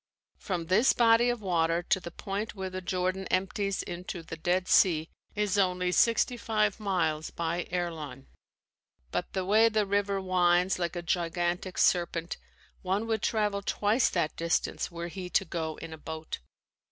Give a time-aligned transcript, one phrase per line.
[0.39, 4.67] From this body of water to the point where the Jordan empties into the Dead
[4.67, 8.25] Sea is only sixty five miles by airline,
[9.11, 12.37] but the way the river winds like a gigantic serpent,
[12.81, 16.39] one would travel twice that distance were he to go in a boat.